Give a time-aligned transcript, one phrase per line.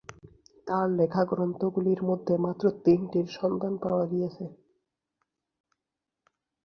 [0.67, 4.45] তার লেখা গ্রন্থগুলির মধ্যে মাত্র তিনটির সন্ধান পাওয়া গিয়েছে।